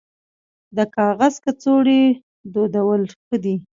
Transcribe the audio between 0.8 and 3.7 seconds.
کاغذ کڅوړې دودول ښه دي